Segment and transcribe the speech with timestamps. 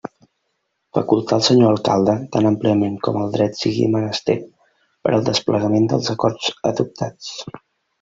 [0.97, 4.39] Facultar al senyor Alcalde, tan àmpliament com en dret sigui menester,
[5.05, 7.35] per al desplegament dels acords adoptats.